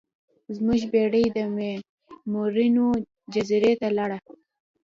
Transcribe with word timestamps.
زموږ 0.55 0.81
بیړۍ 0.91 1.25
د 1.31 1.37
میمونونو 1.55 2.85
جزیرې 3.33 3.73
ته 3.81 3.87
لاړه. 3.97 4.17